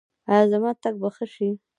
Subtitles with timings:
[0.31, 1.49] ایا زما تګ به ښه شي؟